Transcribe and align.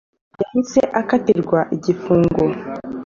Yahise 0.41 0.81
akatirwa 1.01 1.59
igifungo 1.75 2.43